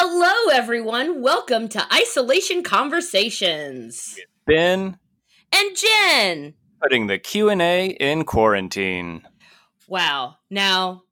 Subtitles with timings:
[0.00, 1.22] Hello, everyone.
[1.22, 4.16] Welcome to Isolation Conversations.
[4.46, 4.96] Ben
[5.52, 9.22] and Jen putting the Q and A in quarantine.
[9.88, 10.36] Wow.
[10.50, 11.02] Now,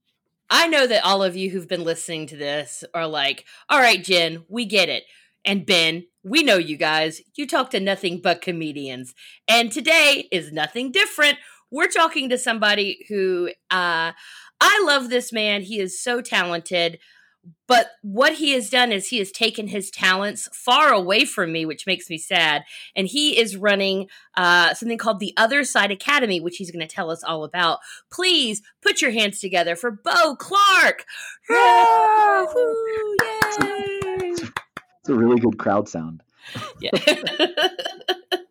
[0.49, 4.04] I know that all of you who've been listening to this are like, "All right,
[4.04, 5.03] Jen, we get it."
[5.45, 7.21] And Ben, we know you guys.
[7.35, 9.17] You talk to nothing but comedians,
[9.49, 11.39] and today is nothing different.
[11.73, 14.13] We're talking to somebody who uh,
[14.61, 15.11] I love.
[15.11, 17.01] This man, he is so talented.
[17.69, 21.66] But what he has done is he has taken his talents far away from me,
[21.66, 22.65] which makes me sad.
[22.95, 26.95] And he is running uh, something called the Other Side Academy, which he's going to
[26.95, 27.79] tell us all about.
[28.12, 31.05] Please put your hands together for Bo Clark.
[31.51, 32.47] Yeah!
[32.55, 34.35] Woo, yay!
[35.01, 36.23] It's a really good crowd sound.
[36.80, 36.91] Yeah.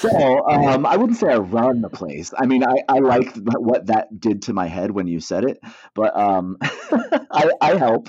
[0.00, 2.32] So um, I wouldn't say I run the place.
[2.36, 5.58] I mean, I, I like what that did to my head when you said it,
[5.94, 8.08] but um, I, I, help.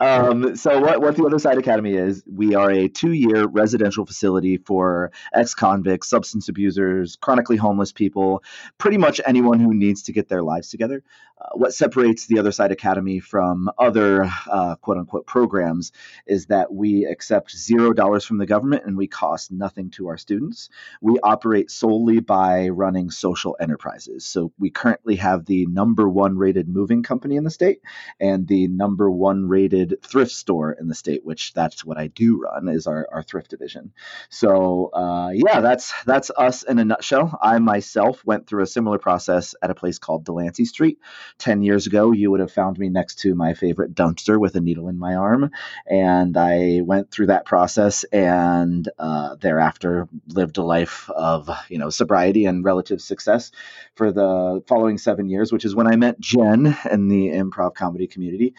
[0.00, 4.56] Um, so what, what the Other Side Academy is, we are a two-year residential facility
[4.56, 8.42] for ex-convicts, substance abusers, chronically homeless people,
[8.78, 11.02] pretty much anyone who needs to get their lives together.
[11.38, 15.92] Uh, what separates the Other Side Academy from other uh, quote-unquote programs
[16.26, 20.16] is that we accept zero dollars from the government and we cost nothing to our
[20.16, 20.70] students.
[21.02, 24.24] We operate solely by running social enterprises.
[24.24, 27.80] So we currently have the number one rated moving company in the state
[28.20, 32.42] and the number one rated thrift store in the state, which that's what I do
[32.42, 33.92] run is our, our thrift division.
[34.30, 37.36] So uh, yeah, that's that's us in a nutshell.
[37.42, 41.00] I myself went through a similar process at a place called Delancey Street.
[41.38, 44.60] Ten years ago, you would have found me next to my favorite dumpster with a
[44.60, 45.50] needle in my arm,
[45.90, 51.90] and I went through that process and uh, thereafter lived a life of you know
[51.90, 53.50] sobriety and relative success
[53.94, 58.06] for the following seven years, which is when I met Jen in the improv comedy
[58.06, 58.54] community.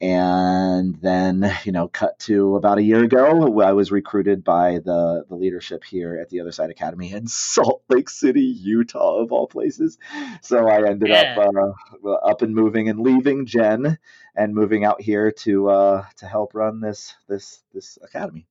[0.00, 5.24] And then, you know, cut to about a year ago, I was recruited by the
[5.28, 9.48] the leadership here at the Other Side Academy in Salt Lake City, Utah, of all
[9.48, 9.98] places.
[10.40, 11.34] So I ended yeah.
[11.36, 11.52] up
[12.04, 13.98] uh, up and moving and leaving Jen
[14.36, 18.46] and moving out here to uh, to help run this this this academy.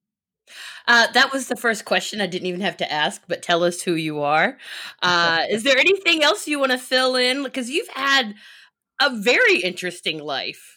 [0.87, 3.81] Uh, that was the first question I didn't even have to ask, but tell us
[3.81, 4.57] who you are.
[5.01, 7.43] Uh, is there anything else you want to fill in?
[7.43, 8.35] Because you've had
[9.01, 10.76] a very interesting life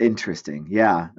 [0.00, 1.08] interesting yeah.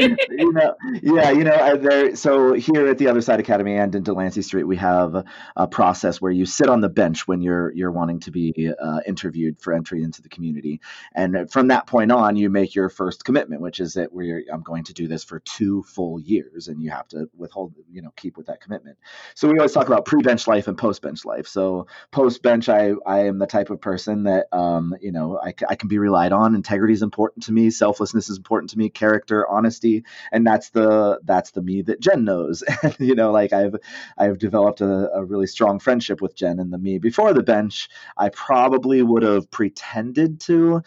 [0.30, 4.02] You know yeah you know there so here at the other side academy and in
[4.02, 5.24] delancey street we have
[5.56, 9.00] a process where you sit on the bench when you're you're wanting to be uh,
[9.06, 10.80] interviewed for entry into the community.
[11.14, 14.62] And from that point on you make your first commitment which is that we're i'm
[14.62, 18.10] going to do this for two full years and you have to withhold you know
[18.16, 18.96] keep with that commitment.
[19.34, 21.46] So we always talk about pre-bench life and post-bench life.
[21.46, 25.74] So post-bench i i am the type of person that um you know i, I
[25.74, 26.54] can be relied on.
[26.54, 31.18] Integrity is important to me selflessness is important to me character honesty and that's the
[31.24, 32.62] that's the me that jen knows.
[32.82, 33.74] And you know like i've
[34.16, 36.98] i've developed a, a really strong friendship with jen and the me.
[36.98, 40.82] Before the bench i probably would have pretended to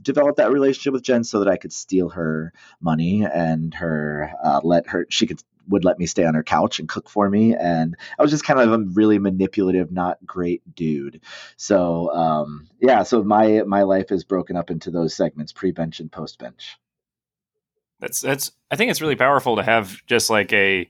[0.00, 4.60] develop that relationship with jen so that i could steal her money and her uh,
[4.64, 7.54] let her she could would let me stay on her couch and cook for me.
[7.54, 11.20] And I was just kind of a really manipulative, not great dude.
[11.56, 16.00] So um, yeah, so my my life is broken up into those segments: pre bench
[16.00, 16.78] and post bench.
[18.00, 18.52] That's that's.
[18.70, 20.88] I think it's really powerful to have just like a.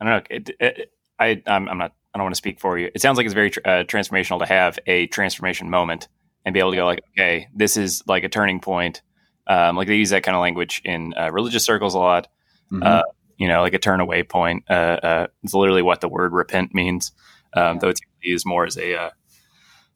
[0.00, 0.36] I don't know.
[0.36, 1.94] It, it, I I'm, I'm, not.
[2.14, 2.90] I don't want to speak for you.
[2.94, 6.08] It sounds like it's very uh, transformational to have a transformation moment
[6.44, 9.02] and be able to go like, okay, this is like a turning point.
[9.46, 12.28] Um, like they use that kind of language in uh, religious circles a lot.
[12.72, 12.82] Mm-hmm.
[12.82, 13.02] Uh,
[13.36, 14.64] you know, like a turn away point.
[14.68, 17.12] Uh, uh, it's literally what the word repent means,
[17.54, 19.10] um, though it's used more as a uh,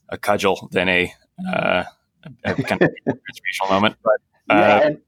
[0.09, 1.12] a cudgel than a,
[1.53, 1.84] uh,
[2.45, 3.97] a kind of transformational moment.
[4.03, 4.99] But yeah, uh, and,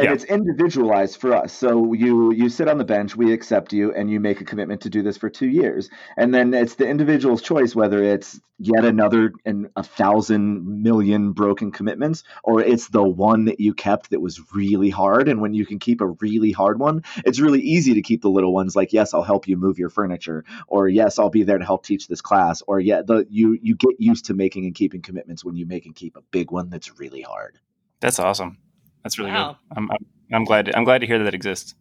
[0.00, 0.14] and yeah.
[0.14, 1.52] it's individualized for us.
[1.52, 4.80] So you you sit on the bench we accept you and you make a commitment
[4.82, 5.90] to do this for two years.
[6.16, 11.70] And then it's the individual's choice whether it's yet another and a thousand million broken
[11.70, 15.28] commitments or it's the one that you kept that was really hard.
[15.28, 18.30] And when you can keep a really hard one it's really easy to keep the
[18.30, 21.58] little ones like yes i'll help you move your furniture or yes i'll be there
[21.58, 24.74] to help teach this class or yeah the you you get used to making and
[24.74, 27.58] keeping commitments when you make and keep a big one that's really hard.
[28.00, 28.58] That's awesome
[29.02, 29.52] that's really wow.
[29.52, 29.78] good.
[29.78, 31.74] I'm, I'm, I'm glad to, I'm glad to hear that it exists.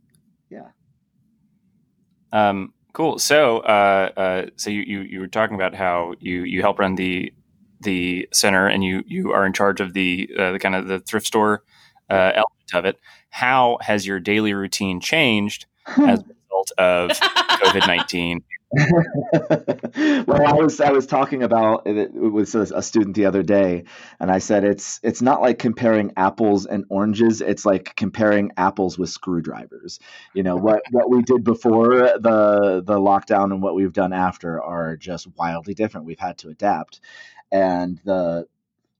[0.49, 0.67] Yeah.
[2.31, 2.73] Um.
[2.93, 3.19] Cool.
[3.19, 6.95] So, uh, uh, so you, you you were talking about how you you help run
[6.95, 7.31] the
[7.81, 10.99] the center and you you are in charge of the uh, the kind of the
[10.99, 11.63] thrift store
[12.09, 12.99] uh, element of it.
[13.29, 18.43] How has your daily routine changed as a result of COVID nineteen
[18.77, 23.85] well, I was I was talking about it with a student the other day,
[24.19, 27.41] and I said it's it's not like comparing apples and oranges.
[27.41, 29.99] It's like comparing apples with screwdrivers.
[30.35, 34.61] You know what what we did before the the lockdown and what we've done after
[34.61, 36.05] are just wildly different.
[36.05, 37.01] We've had to adapt,
[37.51, 38.45] and the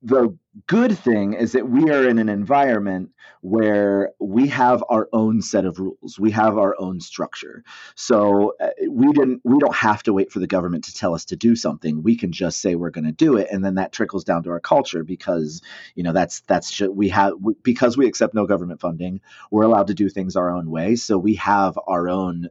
[0.01, 0.36] the
[0.68, 3.12] good thing is that we are in an environment
[3.42, 6.19] where we have our own set of rules.
[6.19, 7.63] We have our own structure.
[7.96, 11.25] So uh, we didn't we don't have to wait for the government to tell us
[11.25, 12.04] to do something.
[12.04, 14.50] We can just say we're going to do it and then that trickles down to
[14.50, 15.62] our culture because
[15.96, 19.88] you know that's that's just, we have because we accept no government funding we're allowed
[19.88, 20.96] to do things our own way.
[20.96, 22.50] So we have our own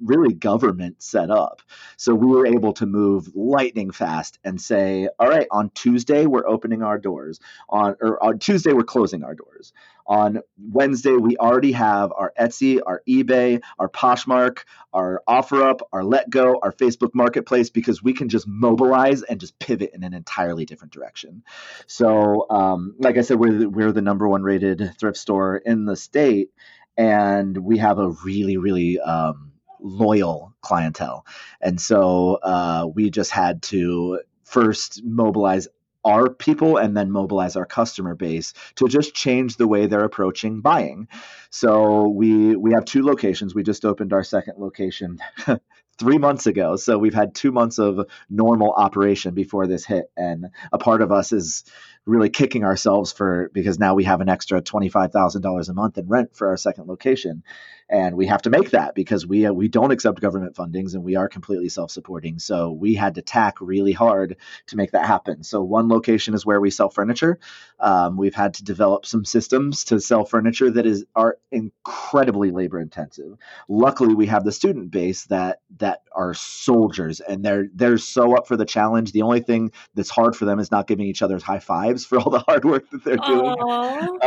[0.00, 1.62] really government set up.
[1.96, 6.46] So we were able to move lightning fast and say all right on tuesday we're
[6.46, 7.37] opening our doors
[7.68, 9.72] on or on Tuesday we're closing our doors.
[10.06, 14.60] On Wednesday we already have our Etsy, our eBay, our Poshmark,
[14.92, 19.90] our OfferUp, our Letgo, our Facebook Marketplace because we can just mobilize and just pivot
[19.92, 21.42] in an entirely different direction.
[21.86, 25.84] So, um, like I said, we're the, we're the number one rated thrift store in
[25.84, 26.50] the state,
[26.96, 31.26] and we have a really really um, loyal clientele,
[31.60, 35.68] and so uh, we just had to first mobilize
[36.04, 40.60] our people and then mobilize our customer base to just change the way they're approaching
[40.60, 41.08] buying.
[41.50, 43.54] So we we have two locations.
[43.54, 45.18] We just opened our second location
[45.98, 46.76] three months ago.
[46.76, 51.12] So we've had two months of normal operation before this hit, and a part of
[51.12, 51.64] us is
[52.08, 55.74] really kicking ourselves for because now we have an extra twenty five thousand dollars a
[55.74, 57.42] month in rent for our second location
[57.90, 61.02] and we have to make that because we uh, we don't accept government fundings and
[61.02, 62.38] we are completely self-supporting.
[62.38, 65.42] So we had to tack really hard to make that happen.
[65.42, 67.38] So one location is where we sell furniture.
[67.80, 72.78] Um, we've had to develop some systems to sell furniture that is are incredibly labor
[72.78, 73.38] intensive.
[73.68, 78.46] Luckily, we have the student base that that are soldiers and they're they're so up
[78.46, 79.12] for the challenge.
[79.12, 82.18] The only thing that's hard for them is not giving each other high fives for
[82.18, 83.56] all the hard work that they're doing.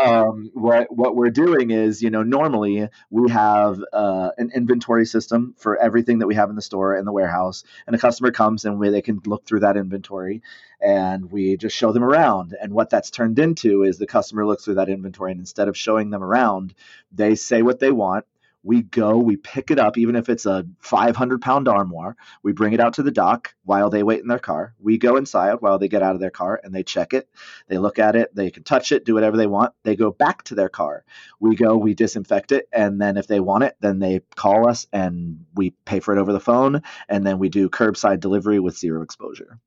[0.02, 5.06] Um, what what we're doing is, you know, normally we have have uh, an inventory
[5.06, 7.64] system for everything that we have in the store and the warehouse.
[7.88, 10.42] And a customer comes and we, they can look through that inventory
[10.82, 12.56] and we just show them around.
[12.60, 15.78] And what that's turned into is the customer looks through that inventory and instead of
[15.78, 16.74] showing them around,
[17.12, 18.26] they say what they want
[18.64, 22.16] we go, we pick it up, even if it's a 500 pound armoire.
[22.44, 24.76] We bring it out to the dock while they wait in their car.
[24.80, 27.28] We go inside while they get out of their car and they check it.
[27.68, 29.74] They look at it, they can touch it, do whatever they want.
[29.84, 31.04] They go back to their car.
[31.40, 32.68] We go, we disinfect it.
[32.72, 36.20] And then if they want it, then they call us and we pay for it
[36.20, 36.84] over the phone.
[37.10, 39.60] And then we do curbside delivery with zero exposure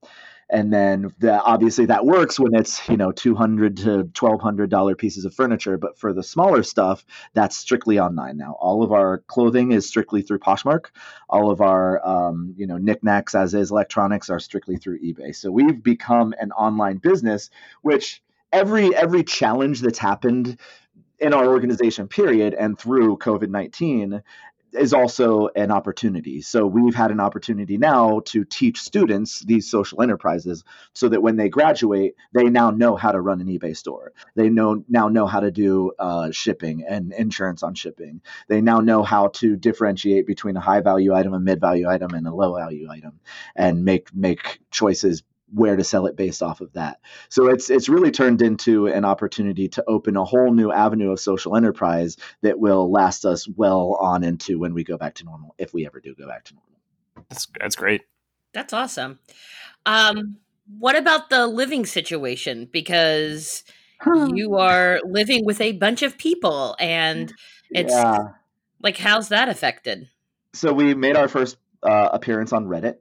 [0.51, 5.25] and then the, obviously that works when it's you know 200 to 1200 dollar pieces
[5.25, 5.77] of furniture.
[5.77, 8.37] But for the smaller stuff that's strictly online.
[8.37, 10.87] Now all of our clothing is strictly through poshmark.
[11.29, 15.35] All of our um, you know knickknacks as is electronics are strictly through ebay.
[15.35, 17.51] So we've become an online business
[17.83, 20.59] which every every challenge that's happened
[21.19, 24.21] in our organization period and through covid-19
[24.75, 26.43] is also an opportunity.
[26.43, 31.37] So we've had an opportunity now to teach students these social enterprises so that when
[31.37, 34.13] they graduate, they now know how to run an eBay store.
[34.35, 38.21] They know now know how to do uh, shipping and insurance on shipping.
[38.49, 42.15] They now know how to differentiate between a high value item, a mid value item,
[42.15, 43.21] and a low value item,
[43.57, 45.23] and make make choices
[45.55, 47.01] where to sell it based off of that.
[47.29, 51.21] So it's it's really turned into an opportunity to open a whole new avenue of
[51.21, 55.55] social enterprise that will last us well on into when we go back to normal,
[55.59, 56.81] if we ever do go back to normal.
[57.29, 58.03] That's that's great.
[58.53, 59.21] That's awesome.
[59.87, 60.39] Um,
[60.79, 62.69] what about the living situation?
[62.71, 63.65] Because
[64.35, 67.33] you are living with a bunch of people, and
[67.71, 68.19] it's yeah.
[68.83, 70.09] like, how's that affected?
[70.53, 72.97] So we made our first uh, appearance on Reddit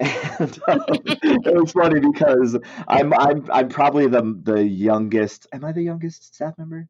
[0.00, 2.56] and um, it was funny because
[2.88, 5.46] I'm I'm I'm probably the the youngest.
[5.52, 6.88] Am I the youngest staff member?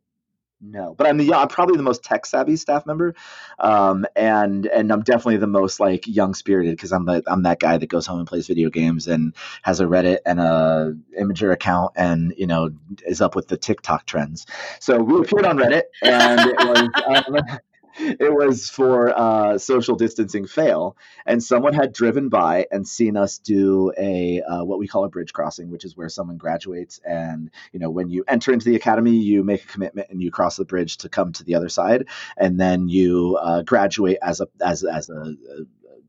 [0.62, 3.14] No, but I'm the I'm probably the most tech savvy staff member,
[3.58, 7.58] um, and and I'm definitely the most like young spirited because I'm the I'm that
[7.58, 11.52] guy that goes home and plays video games and has a Reddit and a Imgur
[11.52, 12.70] account and you know
[13.06, 14.46] is up with the TikTok trends.
[14.80, 17.24] So we appeared on Reddit and it was.
[17.26, 17.58] Um,
[17.98, 23.38] it was for uh, social distancing fail, and someone had driven by and seen us
[23.38, 27.50] do a uh, what we call a bridge crossing, which is where someone graduates, and
[27.72, 30.56] you know when you enter into the academy, you make a commitment and you cross
[30.56, 32.06] the bridge to come to the other side,
[32.36, 35.64] and then you uh, graduate as a as as a, a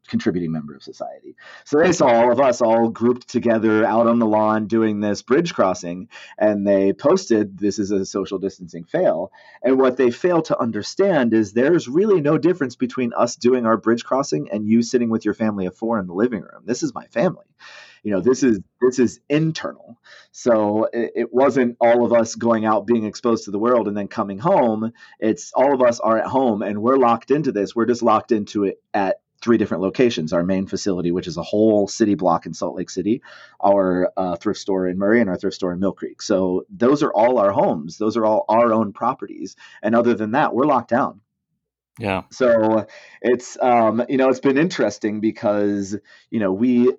[0.07, 1.35] contributing member of society.
[1.65, 5.21] So they saw all of us all grouped together out on the lawn doing this
[5.21, 9.31] bridge crossing, and they posted this is a social distancing fail.
[9.63, 13.77] And what they fail to understand is there's really no difference between us doing our
[13.77, 16.63] bridge crossing and you sitting with your family of four in the living room.
[16.65, 17.45] This is my family
[18.03, 19.97] you know this is this is internal
[20.31, 23.95] so it, it, wasn't all of us going out being exposed to the world and
[23.95, 27.75] then coming home it's all of us are at home and we're locked into this
[27.75, 30.33] we're just locked into it at three different locations.
[30.33, 33.21] Our main facility which is a whole city block in salt lake city
[33.63, 36.21] our uh, thrift store in murray and our thrift store in mill creek.
[36.21, 37.97] So those are all our homes.
[37.97, 39.55] Those are all our own properties.
[39.81, 41.21] And other than that we're locked down.
[41.99, 42.23] Yeah.
[42.31, 42.87] So
[43.21, 45.95] it's um, you know it's been interesting because
[46.29, 46.93] you know we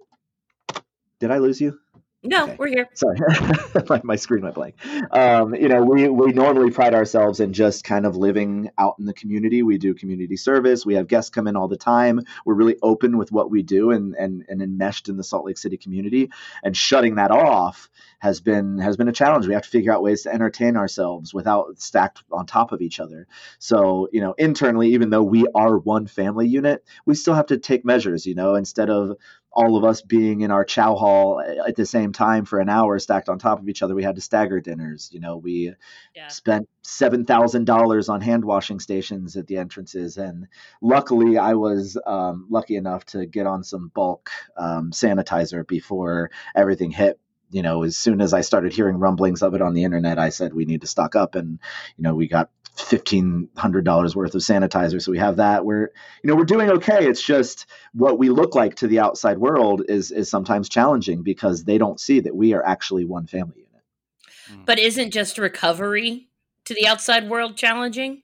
[1.19, 1.79] did I lose you?
[2.25, 2.57] No, okay.
[2.57, 2.89] we're here.
[2.95, 3.19] Sorry,
[3.89, 4.77] my, my, screen went blank.
[5.11, 9.07] Um, you know, we we normally pride ourselves in just kind of living out in
[9.07, 9.65] the community.
[9.65, 10.87] We do community service.
[10.87, 12.21] We have guests come in all the time.
[12.47, 15.59] We're really open with what we do and and and enmeshed in the Salt Lake
[15.59, 16.31] City community.
[16.63, 19.49] And shutting that off has been has been a challenge.
[19.49, 23.01] We have to figure out ways to entertain ourselves without stacked on top of each
[23.01, 23.27] other.
[23.59, 27.59] So you know, internally, even though we are one family unit, we still have to
[27.59, 28.27] take measures.
[28.27, 29.17] You know, instead of
[29.53, 32.99] all of us being in our chow hall at the same time for an hour
[32.99, 35.75] stacked on top of each other we had to stagger dinners you know we
[36.15, 36.29] yeah.
[36.29, 40.49] spent $7000 on hand washing stations at the entrances and
[40.81, 46.91] luckily i was um, lucky enough to get on some bulk um, sanitizer before everything
[46.91, 47.19] hit
[47.53, 50.31] you know, as soon as I started hearing rumblings of it on the internet, I
[50.31, 51.61] said we need to stock up, and
[51.99, 55.01] you know, we got fifteen hundred dollars worth of sanitizer.
[55.01, 55.65] So we have that.
[55.65, 55.91] We're
[56.23, 57.07] you know we're doing okay.
[57.07, 61.65] It's just what we look like to the outside world is is sometimes challenging because
[61.65, 64.65] they don't see that we are actually one family unit.
[64.67, 66.29] But isn't just recovery
[66.65, 68.22] to the outside world challenging?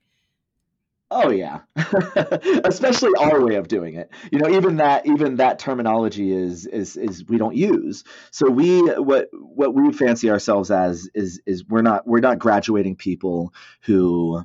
[1.10, 1.60] Oh yeah,
[2.64, 4.10] especially our way of doing it.
[4.30, 8.04] You know, even that even that terminology is is is we don't use.
[8.30, 12.96] So we what what we fancy ourselves as is is we're not we're not graduating
[12.96, 14.44] people who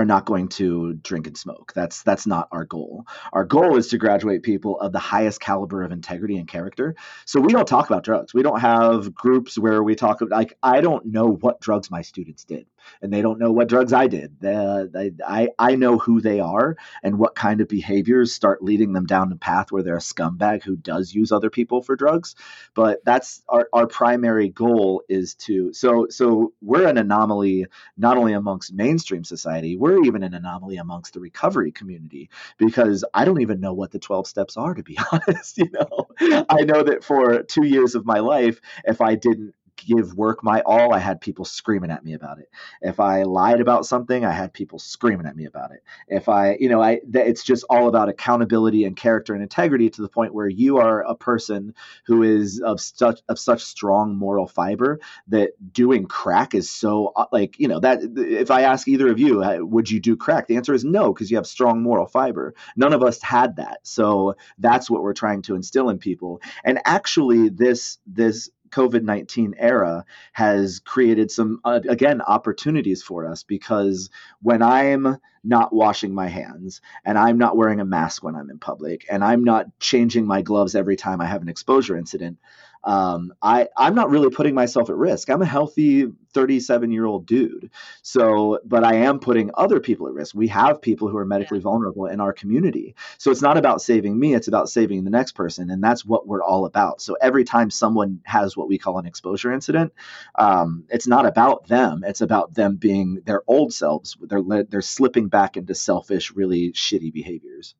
[0.00, 1.72] are not going to drink and smoke.
[1.74, 3.06] That's that's not our goal.
[3.32, 6.94] Our goal is to graduate people of the highest caliber of integrity and character.
[7.26, 8.32] So we don't talk about drugs.
[8.32, 12.02] We don't have groups where we talk about like I don't know what drugs my
[12.02, 12.66] students did,
[13.02, 14.36] and they don't know what drugs I did.
[14.44, 19.30] I I know who they are and what kind of behaviors start leading them down
[19.30, 22.34] the path where they're a scumbag who does use other people for drugs.
[22.74, 28.32] But that's our our primary goal is to so so we're an anomaly not only
[28.32, 29.76] amongst mainstream society.
[29.76, 33.98] We're even an anomaly amongst the recovery community because I don't even know what the
[33.98, 35.58] 12 steps are, to be honest.
[35.58, 39.54] You know, I know that for two years of my life, if I didn't
[39.86, 42.50] give work my all, I had people screaming at me about it.
[42.80, 45.82] If I lied about something, I had people screaming at me about it.
[46.08, 50.02] If I, you know, I it's just all about accountability and character and integrity to
[50.02, 51.74] the point where you are a person
[52.06, 57.26] who is of such of such strong moral fiber that doing crack is so uh,
[57.32, 60.46] like, you know, that if I ask either of you, would you do crack?
[60.46, 62.54] The answer is no because you have strong moral fiber.
[62.76, 63.80] None of us had that.
[63.82, 66.40] So that's what we're trying to instill in people.
[66.64, 73.42] And actually this this COVID 19 era has created some, uh, again, opportunities for us
[73.42, 74.10] because
[74.42, 78.58] when I'm not washing my hands and I'm not wearing a mask when I'm in
[78.58, 82.38] public and I'm not changing my gloves every time I have an exposure incident,
[82.84, 85.28] um, I I'm not really putting myself at risk.
[85.28, 87.70] I'm a healthy 37 year old dude.
[88.02, 90.34] So, but I am putting other people at risk.
[90.34, 91.64] We have people who are medically yeah.
[91.64, 92.94] vulnerable in our community.
[93.18, 95.70] So it's not about saving me, it's about saving the next person.
[95.70, 97.00] And that's what we're all about.
[97.00, 99.92] So every time someone has what we call an exposure incident,
[100.36, 102.04] um, it's not about them.
[102.06, 104.16] It's about them being their old selves.
[104.20, 107.74] They're, they're slipping back into selfish, really shitty behaviors.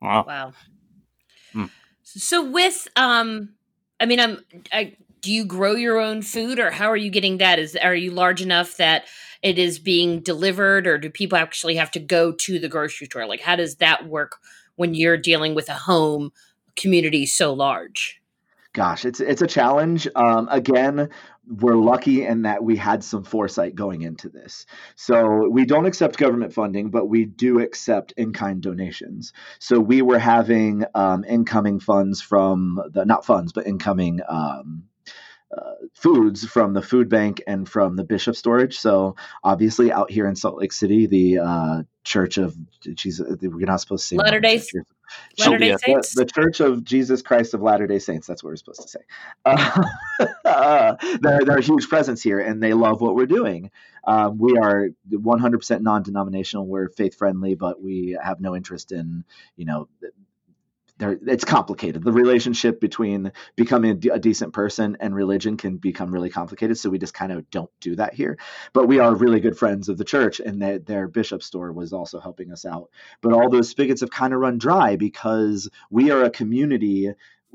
[0.00, 0.24] Wow.
[0.26, 0.52] Wow.
[1.52, 1.64] Hmm.
[2.02, 3.55] So with, um,
[4.00, 7.38] I mean, I'm, I, do you grow your own food or how are you getting
[7.38, 7.58] that?
[7.58, 9.06] Is are you large enough that
[9.42, 13.26] it is being delivered or do people actually have to go to the grocery store?
[13.26, 14.36] Like how does that work
[14.76, 16.32] when you're dealing with a home
[16.76, 18.20] community so large?
[18.72, 20.06] Gosh it's it's a challenge.
[20.14, 21.08] Um, again
[21.48, 24.66] we're lucky in that we had some foresight going into this.
[24.96, 29.32] So we don't accept government funding, but we do accept in-kind donations.
[29.58, 34.84] So we were having um, incoming funds from the not funds, but incoming um,
[35.56, 38.78] uh, foods from the food bank and from the bishop storage.
[38.78, 43.80] So obviously, out here in Salt Lake City, the uh, Church of Jesus, we're not
[43.80, 44.16] supposed to say
[45.38, 48.26] Latter Day Saints, the, the, Church of Jesus Christ of Latter Day Saints.
[48.26, 49.00] That's what we're supposed to say.
[50.44, 53.70] Uh, they're, they're a huge presence here, and they love what we're doing.
[54.06, 56.66] Um, we are 100% non-denominational.
[56.66, 59.24] We're faith friendly, but we have no interest in
[59.56, 59.88] you know
[60.98, 62.02] there it's complicated.
[62.02, 66.78] The relationship between becoming a decent person and religion can become really complicated.
[66.78, 68.38] So we just kind of don't do that here.
[68.72, 71.92] But we are really good friends of the church, and they, their bishop store was
[71.92, 72.90] also helping us out.
[73.20, 77.12] But all those spigots have kind of run dry because we are a community.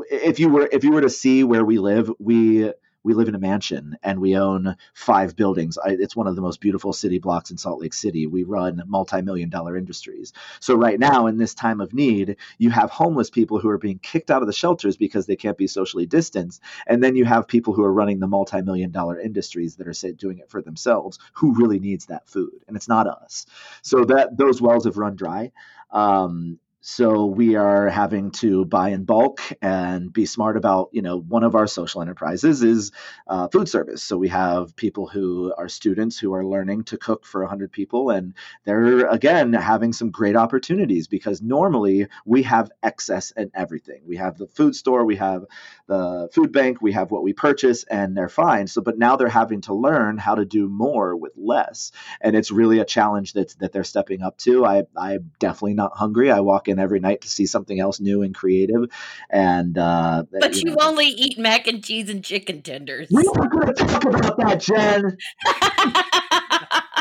[0.10, 2.72] If you were if you were to see where we live, we
[3.04, 5.78] we live in a mansion and we own five buildings.
[5.78, 8.28] I, it's one of the most beautiful city blocks in Salt Lake City.
[8.28, 10.34] We run multi-million dollar industries.
[10.60, 14.00] So right now, in this time of need, you have homeless people who are being
[14.00, 17.48] kicked out of the shelters because they can't be socially distanced, and then you have
[17.48, 21.20] people who are running the multi-million dollar industries that are say, doing it for themselves.
[21.34, 22.64] Who really needs that food?
[22.68, 23.46] And it's not us.
[23.82, 25.52] So that those wells have run dry.
[25.92, 31.20] Um, so we are having to buy in bulk and be smart about you know
[31.20, 32.92] one of our social enterprises is
[33.28, 34.02] uh, food service.
[34.02, 38.10] So we have people who are students who are learning to cook for 100 people
[38.10, 38.34] and
[38.66, 44.02] they're again having some great opportunities because normally we have excess in everything.
[44.08, 45.46] We have the food store we have
[45.86, 48.66] the food bank we have what we purchase and they're fine.
[48.66, 51.92] So but now they're having to learn how to do more with less.
[52.22, 54.66] And it's really a challenge that that they're stepping up to.
[54.66, 56.32] I i'm definitely not hungry.
[56.32, 58.90] I walk in every night to see something else new and creative.
[59.30, 63.10] And uh, but you, you know, only eat mac and cheese and chicken tenders.
[63.12, 65.18] We are going to talk about that, Jen.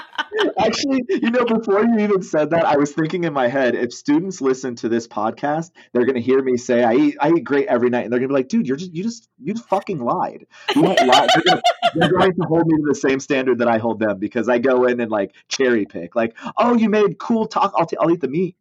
[0.59, 3.93] Actually, you know, before you even said that, I was thinking in my head, if
[3.93, 7.45] students listen to this podcast, they're going to hear me say, "I eat, I eat
[7.45, 9.55] great every night," and they're going to be like, "Dude, you're just, you just, you
[9.55, 10.47] just fucking lied.
[10.75, 11.63] You don't lie." They're, gonna,
[11.95, 14.59] they're going to hold me to the same standard that I hold them because I
[14.59, 17.73] go in and like cherry pick, like, "Oh, you made cool talk.
[17.77, 18.57] I'll, t- I'll eat the meat."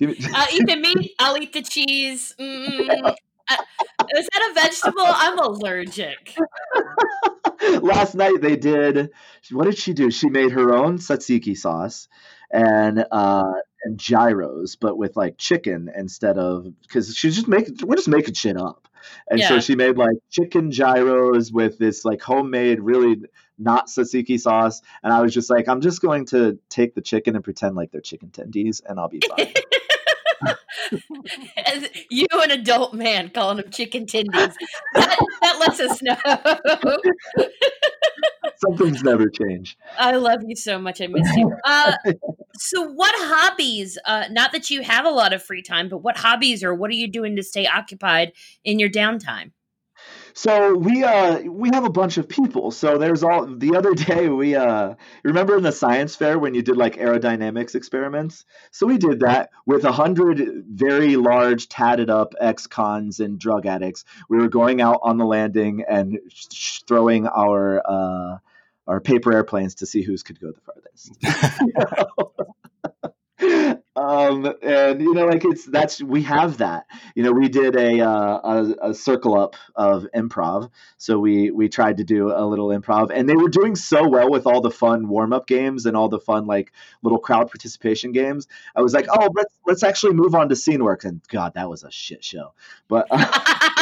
[0.00, 1.14] I'll eat the meat.
[1.18, 2.34] I'll eat the cheese.
[2.38, 2.88] Mm,
[3.48, 3.56] uh,
[4.16, 5.04] is that a vegetable?
[5.06, 6.36] I'm allergic.
[7.82, 9.10] Last night they did.
[9.50, 10.10] What did she do?
[10.10, 12.08] She made her own tzatziki sauce
[12.50, 13.52] and uh,
[13.84, 17.76] and gyros, but with like chicken instead of because she's just making.
[17.82, 18.88] We're just making shit up.
[19.30, 19.48] And yeah.
[19.48, 23.18] so she made like chicken gyros with this like homemade, really
[23.58, 24.82] not tzatziki sauce.
[25.02, 27.90] And I was just like, I'm just going to take the chicken and pretend like
[27.90, 29.52] they're chicken tendies, and I'll be fine.
[32.10, 34.54] you, an adult man, calling them chicken tendies.
[34.94, 36.16] That, that lets us know.
[38.58, 39.76] Something's never changed.
[39.98, 41.00] I love you so much.
[41.00, 41.54] I miss you.
[41.64, 41.94] Uh,
[42.54, 43.98] so, what hobbies?
[44.04, 46.90] Uh, not that you have a lot of free time, but what hobbies or what
[46.90, 48.32] are you doing to stay occupied
[48.64, 49.50] in your downtime?
[50.38, 52.70] So we uh we have a bunch of people.
[52.70, 54.94] So there's all the other day we uh
[55.24, 58.44] remember in the science fair when you did like aerodynamics experiments.
[58.70, 64.04] So we did that with a hundred very large tatted up ex-cons and drug addicts.
[64.28, 68.38] We were going out on the landing and sh- throwing our uh
[68.86, 71.16] our paper airplanes to see whose could go the farthest.
[73.96, 76.86] um and you know like it's that's we have that.
[77.14, 80.70] You know we did a uh, a, a, circle up of improv.
[80.98, 84.30] So we we tried to do a little improv and they were doing so well
[84.30, 88.46] with all the fun warm-up games and all the fun like little crowd participation games.
[88.74, 91.04] I was like oh let's let's actually move on to scene work.
[91.04, 92.52] And god that was a shit show.
[92.88, 93.24] But uh,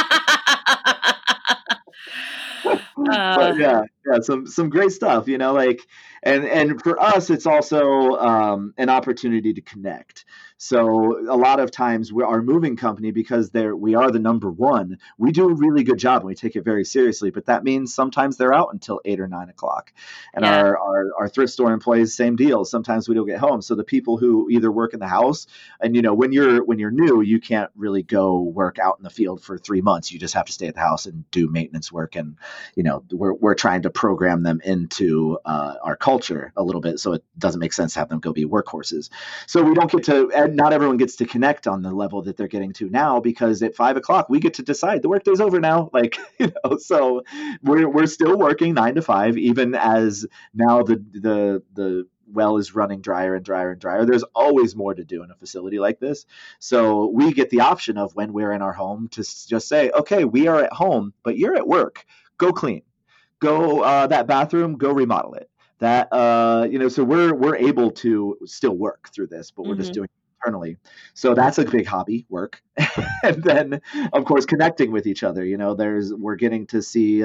[2.96, 5.86] but yeah, yeah, some some great stuff, you know, like
[6.24, 10.24] and and for us, it's also um, an opportunity to connect.
[10.56, 14.50] So a lot of times we our moving company because they're we are the number
[14.50, 14.98] one.
[15.18, 17.30] We do a really good job and we take it very seriously.
[17.30, 19.92] But that means sometimes they're out until eight or nine o'clock,
[20.32, 20.60] and yeah.
[20.60, 22.64] our, our our thrift store employees same deal.
[22.64, 23.60] Sometimes we don't get home.
[23.60, 25.46] So the people who either work in the house
[25.80, 29.04] and you know when you're when you're new, you can't really go work out in
[29.04, 30.10] the field for three months.
[30.10, 32.16] You just have to stay at the house and do maintenance work.
[32.16, 32.36] And
[32.76, 37.00] you know we're we're trying to program them into uh, our culture a little bit,
[37.00, 39.09] so it doesn't make sense to have them go be workhorses.
[39.46, 42.48] So we don't get to not everyone gets to connect on the level that they're
[42.48, 45.90] getting to now because at five o'clock we get to decide the workday's over now.
[45.94, 47.22] Like you know, so
[47.62, 52.74] we're we're still working nine to five, even as now the the the well is
[52.74, 54.04] running drier and drier and drier.
[54.04, 56.26] There's always more to do in a facility like this.
[56.59, 60.24] So we get the option of when we're in our home to just say, okay,
[60.24, 62.04] we are at home, but you're at work.
[62.38, 62.83] Go clean.
[63.40, 64.77] Go uh, that bathroom.
[64.77, 69.27] Go remodel it that uh, you know so we're we're able to still work through
[69.27, 69.81] this but we're mm-hmm.
[69.81, 70.09] just doing
[70.44, 70.77] internally.
[71.14, 72.62] So that's a big hobby work.
[73.23, 73.81] and then
[74.12, 75.44] of course connecting with each other.
[75.44, 77.25] You know, there's we're getting to see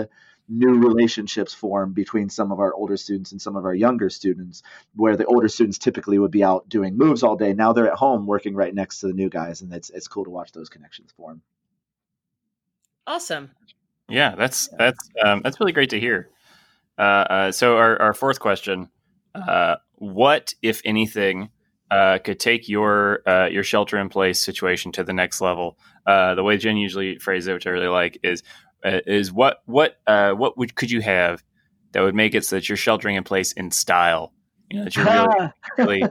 [0.51, 4.63] new relationships form between some of our older students and some of our younger students
[4.95, 7.95] where the older students typically would be out doing moves all day now they're at
[7.95, 10.67] home working right next to the new guys and it's it's cool to watch those
[10.67, 11.43] connections form
[13.05, 13.51] awesome
[14.09, 16.29] yeah that's that's um, that's really great to hear
[16.97, 18.89] uh, uh, so our, our fourth question
[19.35, 21.49] uh, what if anything
[21.91, 26.35] uh, could take your uh, your shelter in place situation to the next level, uh,
[26.35, 28.43] the way Jen usually phrases it, which I really like, is
[28.85, 31.43] uh, is what what uh, what would could you have
[31.91, 34.33] that would make it so that you're sheltering in place in style?
[34.69, 36.03] You know, that you're really, really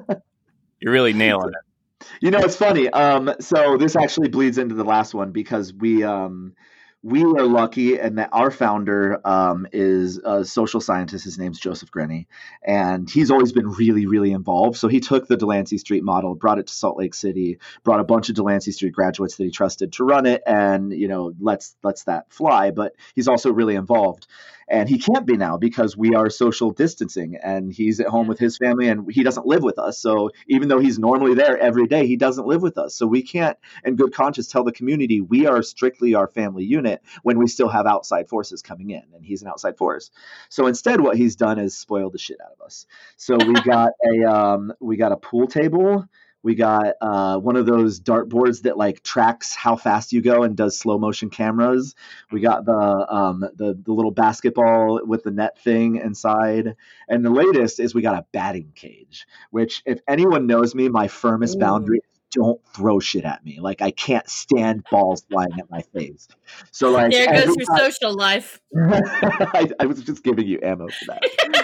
[0.81, 2.07] you're really nailing it.
[2.21, 2.89] You know, it's funny.
[2.91, 6.55] Um, so this actually bleeds into the last one because we um,
[7.03, 11.25] we are lucky and that our founder um, is a social scientist.
[11.25, 12.27] His name's Joseph Grenny,
[12.63, 14.77] and he's always been really, really involved.
[14.77, 18.05] So he took the Delancey Street model, brought it to Salt Lake City, brought a
[18.05, 21.77] bunch of Delancey Street graduates that he trusted to run it, and you know, lets
[21.85, 22.73] lets that fly.
[22.73, 24.27] But he's also really involved
[24.71, 28.39] and he can't be now because we are social distancing and he's at home with
[28.39, 29.99] his family and he doesn't live with us.
[29.99, 32.95] So even though he's normally there every day he doesn't live with us.
[32.95, 37.03] So we can't in good conscience tell the community we are strictly our family unit
[37.23, 40.11] when we still have outside forces coming in and he's an outside force.
[40.49, 42.87] So instead what he's done is spoiled the shit out of us.
[43.17, 46.07] So we got a um, we got a pool table
[46.43, 50.57] we got uh, one of those dartboards that like tracks how fast you go and
[50.57, 51.95] does slow motion cameras.
[52.31, 56.77] We got the um, the the little basketball with the net thing inside,
[57.09, 59.27] and the latest is we got a batting cage.
[59.51, 61.61] Which, if anyone knows me, my firmest Ooh.
[61.61, 63.59] boundary don't throw shit at me.
[63.61, 66.29] Like I can't stand balls flying at my face.
[66.71, 68.61] So like there goes your time, social life.
[68.77, 71.23] I, I, was just giving you ammo for that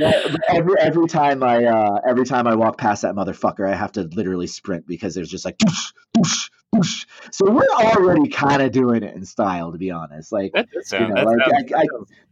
[0.00, 4.02] every every time I uh, every time I walk past that motherfucker, I have to
[4.02, 7.06] literally sprint because there's just like doosh, doosh, doosh.
[7.32, 10.32] So we're already kind of doing it in style, to be honest.
[10.32, 11.86] Like, you know, like I, I,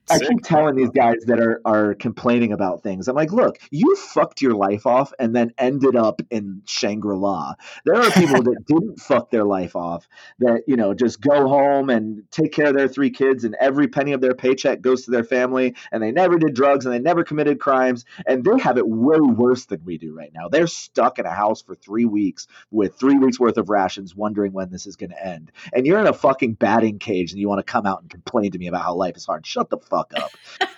[0.09, 3.09] I keep telling these guys that are are complaining about things.
[3.09, 7.55] I'm like, look, you fucked your life off and then ended up in Shangri La.
[7.85, 10.07] There are people that didn't fuck their life off
[10.39, 13.89] that you know just go home and take care of their three kids, and every
[13.89, 17.01] penny of their paycheck goes to their family, and they never did drugs and they
[17.01, 20.49] never committed crimes, and they have it way worse than we do right now.
[20.49, 24.53] They're stuck in a house for three weeks with three weeks worth of rations, wondering
[24.53, 25.51] when this is going to end.
[25.73, 28.53] And you're in a fucking batting cage, and you want to come out and complain
[28.53, 29.45] to me about how life is hard.
[29.47, 30.31] Shut the fuck fuck up.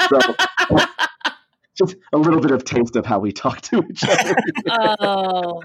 [0.09, 0.79] So,
[1.79, 4.37] just a little bit of taste of how we talk to each other.
[5.01, 5.63] oh,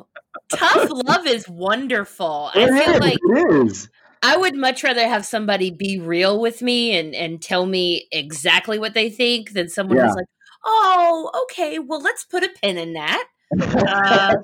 [0.51, 2.51] tough love is wonderful.
[2.55, 3.89] It I feel is, like it is.
[4.21, 8.79] I would much rather have somebody be real with me and and tell me exactly
[8.79, 10.07] what they think than someone yeah.
[10.07, 10.25] who's like,
[10.63, 13.27] "Oh, okay, well, let's put a pin in that."
[13.61, 14.35] Uh,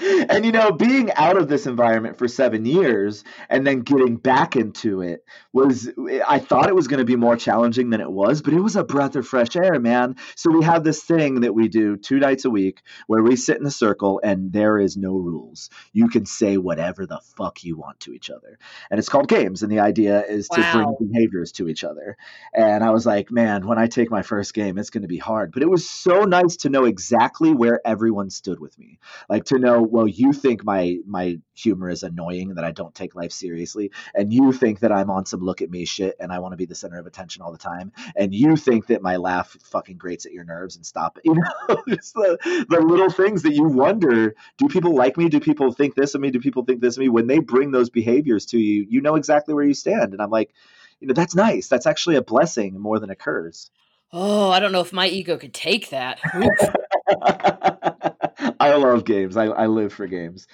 [0.28, 4.56] and you know, being out of this environment for seven years and then getting back
[4.56, 5.88] into it was,
[6.26, 8.76] I thought it was going to be more challenging than it was, but it was
[8.76, 10.16] a breath of fresh air, man.
[10.34, 13.58] So we have this thing that we do two nights a week where we sit
[13.58, 15.70] in a circle and there is no rules.
[15.92, 18.58] You can say whatever the fuck you want to each other.
[18.90, 19.62] And it's called games.
[19.62, 20.56] And the idea is wow.
[20.56, 22.16] to bring behaviors to each other.
[22.54, 25.18] And I was like, man, when I take my first game, it's going to be
[25.18, 25.52] hard.
[25.52, 28.98] But it was so nice to know exactly where everyone stood with me.
[29.26, 33.14] Like to know, well, you think my my humor is annoying that I don't take
[33.14, 36.40] life seriously, and you think that I'm on some look at me shit and I
[36.40, 39.16] want to be the center of attention all the time, and you think that my
[39.16, 41.24] laugh fucking grates at your nerves and stop it.
[41.26, 45.28] You know, just the the little things that you wonder: Do people like me?
[45.28, 46.30] Do people think this of me?
[46.30, 47.08] Do people think this of me?
[47.08, 50.30] When they bring those behaviors to you, you know exactly where you stand, and I'm
[50.30, 50.52] like.
[50.98, 51.68] You know, that's nice.
[51.68, 53.70] That's actually a blessing more than a curse.
[54.12, 56.20] Oh, I don't know if my ego could take that.
[58.60, 59.36] I love games.
[59.36, 60.46] I, I live for games.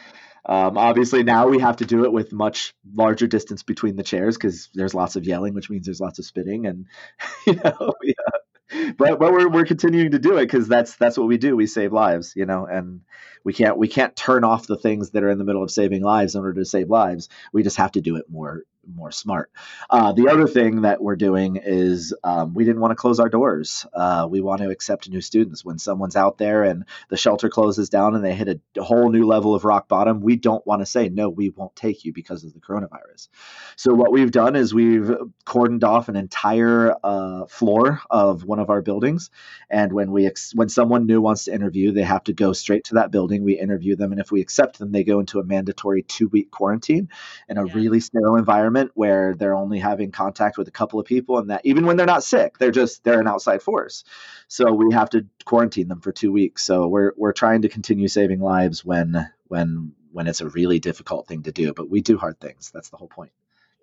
[0.45, 4.37] Um, obviously, now we have to do it with much larger distance between the chairs
[4.37, 6.87] because there's lots of yelling, which means there's lots of spitting, and
[7.47, 8.93] you know, yeah.
[8.97, 11.57] But but we're we're continuing to do it because that's that's what we do.
[11.57, 13.03] We save lives, you know, and
[13.45, 16.03] we can't we can't turn off the things that are in the middle of saving
[16.03, 17.29] lives in order to save lives.
[17.53, 19.51] We just have to do it more more smart.
[19.89, 23.29] Uh, the other thing that we're doing is um, we didn't want to close our
[23.29, 23.87] doors.
[23.93, 25.65] Uh, we want to accept new students.
[25.65, 29.27] When someone's out there and the shelter closes down and they hit a, whole new
[29.27, 32.45] level of rock bottom, we don't want to say, no, we won't take you because
[32.45, 33.29] of the coronavirus.
[33.77, 35.11] So, what we've done is we've
[35.47, 39.31] cordoned off an entire uh, floor of one of our buildings.
[39.71, 42.85] And when, we ex- when someone new wants to interview, they have to go straight
[42.85, 43.45] to that building.
[43.45, 44.13] We interview them.
[44.13, 47.09] And if we accept them, they go into a mandatory two week quarantine
[47.49, 47.73] in a yeah.
[47.75, 51.51] really sterile environment environment where they're only having contact with a couple of people and
[51.51, 54.05] that even when they're not sick they're just they're an outside force.
[54.49, 56.65] So we have to quarantine them for two weeks.
[56.65, 61.27] So we're we're trying to continue saving lives when when when it's a really difficult
[61.27, 62.71] thing to do but we do hard things.
[62.73, 63.33] That's the whole point.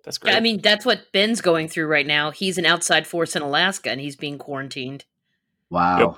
[0.04, 2.30] That's great i mean that's what ben's going through right now.
[2.30, 5.04] He's an outside force in alaska and he's being quarantined.
[5.68, 5.98] Wow.
[5.98, 6.16] Yep.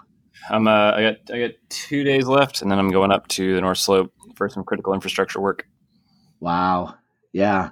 [0.51, 3.55] i'm uh i got i got two days left and then i'm going up to
[3.55, 5.67] the north slope for some critical infrastructure work.
[6.41, 6.95] Wow.
[7.33, 7.71] Yeah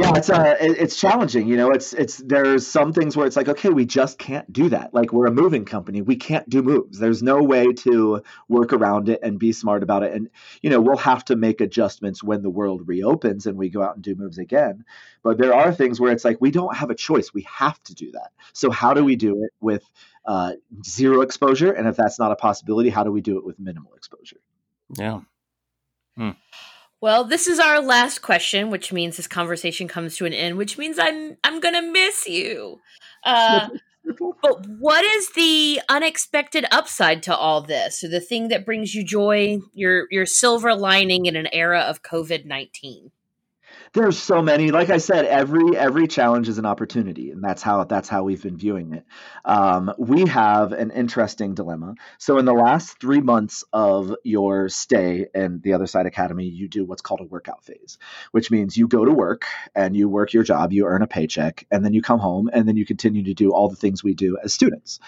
[0.00, 3.48] yeah it's uh it's challenging you know it's it's there's some things where it's like
[3.48, 4.94] okay we just can't do that.
[4.94, 6.02] Like we're a moving company.
[6.02, 6.98] We can't do moves.
[6.98, 10.12] There's no way to work around it and be smart about it.
[10.12, 10.30] And
[10.62, 13.96] you know we'll have to make adjustments when the world reopens and we go out
[13.96, 14.84] and do moves again.
[15.22, 17.34] But there are things where it's like we don't have a choice.
[17.34, 18.30] We have to do that.
[18.52, 19.84] So how do we do it with
[20.24, 20.52] uh,
[20.86, 21.72] zero exposure?
[21.72, 24.40] And if that's not a possibility how do we do it with minimal exposure?
[24.96, 25.20] Yeah.
[26.16, 26.30] Hmm.
[27.00, 30.76] Well, this is our last question, which means this conversation comes to an end, which
[30.76, 32.80] means I'm I'm gonna miss you.
[33.24, 33.68] Uh,
[34.42, 39.02] but what is the unexpected upside to all this, or the thing that brings you
[39.02, 43.10] joy, your your silver lining in an era of COVID nineteen?
[43.92, 47.82] There's so many like i said every every challenge is an opportunity and that's how
[47.84, 49.04] that's how we've been viewing it.
[49.44, 51.94] Um, we have an interesting dilemma.
[52.18, 56.68] So in the last three months of your stay in the other side academy you
[56.68, 57.98] do what's called a workout phase
[58.30, 61.66] which means you go to work and you work your job you earn a paycheck
[61.70, 64.14] and then you come home and then you continue to do all the things we
[64.14, 65.00] do as students.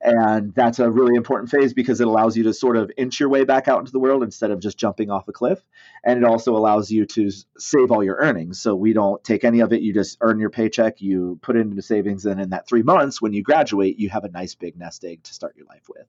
[0.00, 3.28] And that's a really important phase because it allows you to sort of inch your
[3.28, 5.64] way back out into the world instead of just jumping off a cliff.
[6.04, 8.60] And it also allows you to save all your earnings.
[8.60, 9.82] So we don't take any of it.
[9.82, 13.22] You just earn your paycheck, you put it into savings, and in that three months,
[13.22, 16.06] when you graduate, you have a nice big nest egg to start your life with.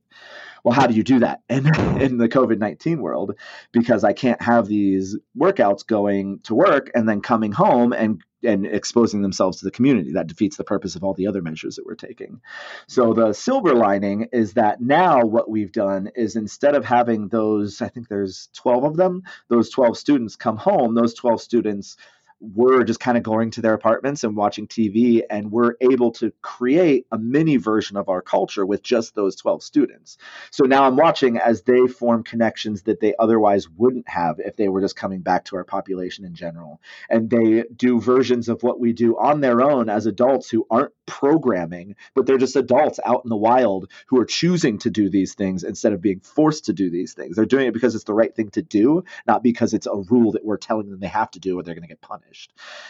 [0.63, 1.67] Well, how do you do that in,
[2.01, 3.35] in the COVID 19 world?
[3.71, 8.65] Because I can't have these workouts going to work and then coming home and and
[8.65, 10.13] exposing themselves to the community.
[10.13, 12.41] That defeats the purpose of all the other measures that we're taking.
[12.87, 17.81] So the silver lining is that now what we've done is instead of having those,
[17.81, 21.97] I think there's 12 of them, those 12 students come home, those 12 students
[22.39, 26.31] were just kind of going to their apartments and watching TV, and we're able to
[26.41, 30.17] create a mini version of our culture with just those 12 students.
[30.51, 34.67] So now I'm watching as they form connections that they otherwise wouldn't have if they
[34.67, 36.79] were just coming back to our population in general.
[37.09, 40.93] And they do versions of what we do on their own as adults who aren't
[41.07, 45.33] programming, but they're just adults out in the wild who are choosing to do these
[45.33, 47.35] things instead of being forced to do these things.
[47.35, 50.33] They're doing it because it's the right thing to do, not because it's a rule
[50.33, 52.26] that we're telling them they have to do or they're going to get punished.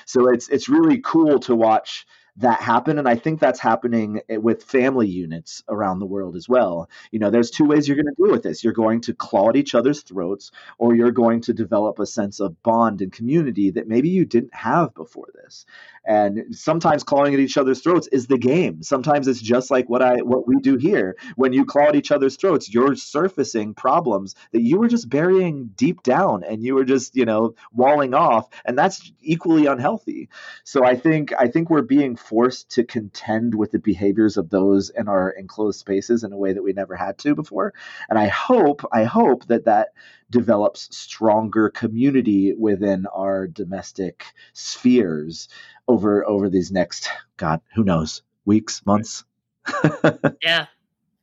[0.05, 2.05] So it's it's really cool to watch
[2.39, 6.47] that happen and i think that's happening eh, with family units around the world as
[6.47, 6.89] well.
[7.11, 8.63] You know there's two ways you're going to deal with this.
[8.63, 12.39] You're going to claw at each other's throats or you're going to develop a sense
[12.39, 15.65] of bond and community that maybe you didn't have before this
[16.07, 18.81] and sometimes clawing at each other's throats is the game.
[18.81, 21.17] Sometimes it's just like what i what we do here.
[21.35, 25.69] When you claw at each other's throats you're surfacing problems that you were just burying
[25.75, 28.47] deep down and you were just you know walling off.
[28.65, 30.29] And that's equally unhealthy.
[30.63, 34.89] So i think i think we're being forced to contend with the behaviors of those
[34.89, 37.73] in our enclosed spaces in a way that we never had to before.
[38.09, 39.89] And i hope i hope that that
[40.29, 45.47] develops stronger community within our domestic spheres
[45.87, 49.23] over over these next god who knows weeks months
[50.41, 50.67] yeah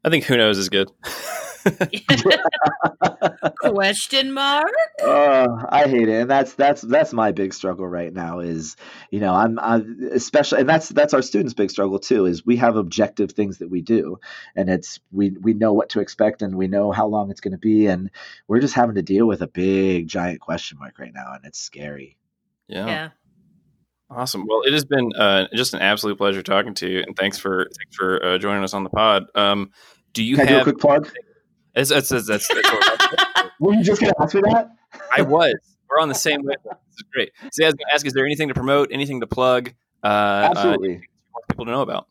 [0.04, 0.90] i think who knows is good
[3.60, 4.72] Question mark?
[5.02, 8.40] Uh, I hate it, and that's that's that's my big struggle right now.
[8.40, 8.76] Is
[9.10, 12.26] you know I'm, I'm especially, and that's that's our students' big struggle too.
[12.26, 14.18] Is we have objective things that we do,
[14.54, 17.52] and it's we we know what to expect, and we know how long it's going
[17.52, 18.10] to be, and
[18.46, 21.58] we're just having to deal with a big giant question mark right now, and it's
[21.58, 22.18] scary.
[22.68, 22.86] Yeah.
[22.86, 23.08] Yeah.
[24.10, 24.46] Awesome.
[24.46, 27.64] Well, it has been uh, just an absolute pleasure talking to you, and thanks for
[27.64, 29.24] thanks for uh, joining us on the pod.
[29.34, 29.70] Um,
[30.12, 31.10] do you Can have I do a quick plug?
[31.74, 34.70] It's, it's, it's, that's, that's Were you just going to ask me that?
[35.16, 35.54] I was.
[35.90, 36.54] We're on the same way.
[36.64, 37.32] This is great.
[37.52, 39.72] So I was going to ask, is there anything to promote, anything to plug?
[40.02, 40.96] Uh, Absolutely.
[40.96, 42.06] Uh, people to know about.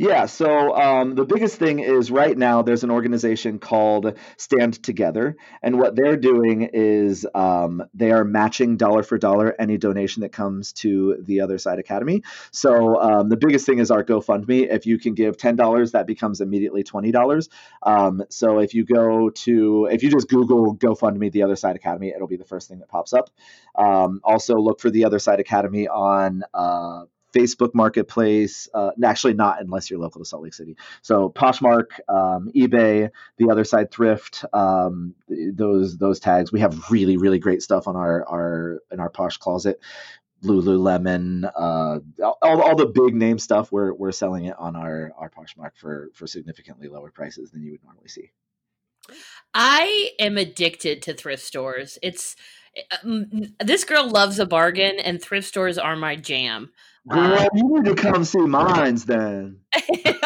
[0.00, 5.36] Yeah, so um, the biggest thing is right now there's an organization called Stand Together,
[5.62, 10.32] and what they're doing is um, they are matching dollar for dollar any donation that
[10.32, 12.22] comes to the Other Side Academy.
[12.50, 14.72] So um, the biggest thing is our GoFundMe.
[14.72, 17.50] If you can give ten dollars, that becomes immediately twenty dollars.
[17.82, 22.08] Um, so if you go to if you just Google GoFundMe the Other Side Academy,
[22.08, 23.28] it'll be the first thing that pops up.
[23.74, 26.42] Um, also look for the Other Side Academy on.
[26.54, 28.68] Uh, Facebook Marketplace.
[28.72, 30.76] Uh, actually, not unless you're local to Salt Lake City.
[31.02, 36.52] So Poshmark, um, eBay, the other side thrift, um, those those tags.
[36.52, 39.80] We have really really great stuff on our our in our Posh closet.
[40.42, 43.70] Lululemon, uh, all, all the big name stuff.
[43.70, 47.72] We're we're selling it on our our Poshmark for for significantly lower prices than you
[47.72, 48.30] would normally see.
[49.52, 51.98] I am addicted to thrift stores.
[52.02, 52.36] It's
[53.60, 56.70] this girl loves a bargain, and thrift stores are my jam.
[57.08, 59.60] Girl, uh, you need to come see mines then.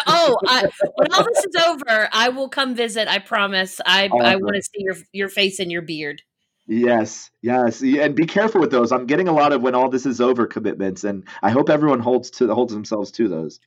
[0.07, 3.07] oh, I, when all this is over, I will come visit.
[3.07, 3.81] I promise.
[3.87, 4.27] I awesome.
[4.27, 6.23] I want to see your your face and your beard.
[6.67, 8.91] Yes, yes, and be careful with those.
[8.91, 12.01] I'm getting a lot of when all this is over commitments, and I hope everyone
[12.01, 13.61] holds to holds themselves to those.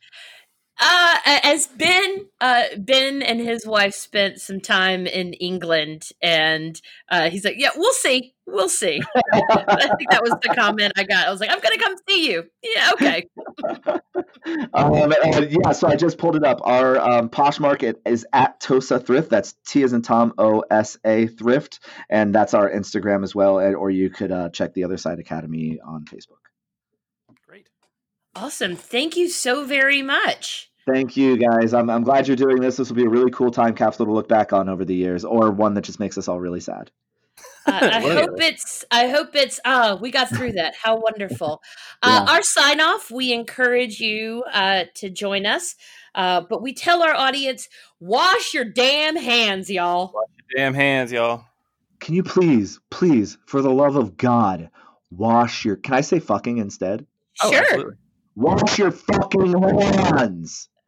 [0.79, 7.29] Uh, as Ben, uh, Ben and his wife spent some time in England, and uh,
[7.29, 11.27] he's like, "Yeah, we'll see, we'll see." I think that was the comment I got.
[11.27, 13.27] I was like, "I'm gonna come see you." Yeah, okay.
[14.73, 15.13] um,
[15.49, 16.59] yeah, so I just pulled it up.
[16.63, 19.29] Our um, Poshmark is at Tosa Thrift.
[19.29, 21.79] That's T as in Tom O S A Thrift,
[22.09, 23.59] and that's our Instagram as well.
[23.59, 26.41] And, Or you could uh, check the Other Side Academy on Facebook.
[27.47, 27.67] Great.
[28.35, 28.75] Awesome.
[28.75, 30.71] Thank you so very much.
[30.87, 31.73] Thank you, guys.
[31.73, 32.77] I'm, I'm glad you're doing this.
[32.77, 35.25] This will be a really cool time capsule to look back on over the years,
[35.25, 36.91] or one that just makes us all really sad.
[37.67, 38.85] Uh, I hope it's.
[38.91, 39.59] I hope it's.
[39.65, 40.75] Ah, we got through that.
[40.81, 41.61] How wonderful!
[42.01, 42.33] Uh, yeah.
[42.33, 43.11] Our sign off.
[43.11, 45.75] We encourage you uh, to join us,
[46.15, 47.67] uh, but we tell our audience:
[47.99, 50.11] wash your damn hands, y'all.
[50.13, 51.43] Wash your damn hands, y'all.
[51.99, 54.69] Can you please, please, for the love of God,
[55.11, 55.75] wash your?
[55.75, 57.05] Can I say fucking instead?
[57.33, 57.63] Sure.
[57.73, 57.91] Oh,
[58.35, 60.69] Wash your fucking hands.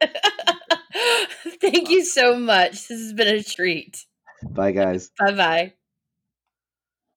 [1.60, 2.86] Thank you so much.
[2.86, 4.06] This has been a treat.
[4.48, 5.10] Bye, guys.
[5.18, 5.72] Bye bye.